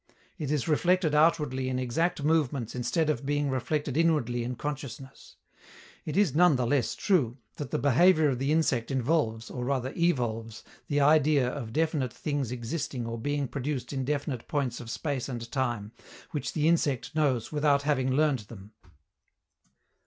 [0.39, 5.35] It is reflected outwardly in exact movements instead of being reflected inwardly in consciousness.
[6.05, 9.93] It is none the less true that the behavior of the insect involves, or rather
[9.95, 15.29] evolves, the idea of definite things existing or being produced in definite points of space
[15.29, 15.91] and time,
[16.31, 18.71] which the insect knows without having learned them.